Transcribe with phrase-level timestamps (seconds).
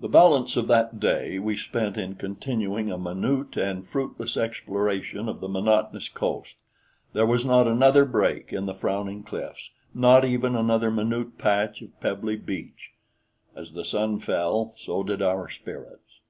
[0.00, 5.40] The balance of that day we spent in continuing a minute and fruitless exploration of
[5.40, 6.58] the monotonous coast.
[7.12, 11.98] There was not another break in the frowning cliffs not even another minute patch of
[11.98, 12.92] pebbly beach.
[13.56, 16.20] As the sun fell, so did our spirits.